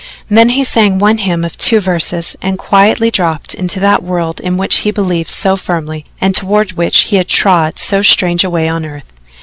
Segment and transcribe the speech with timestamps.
[0.31, 4.57] Then he sang one hymn of two verses and quietly dropped into that world in
[4.57, 8.67] which he believed so firmly and toward which he had trod so strange a way
[8.67, 9.03] on earth.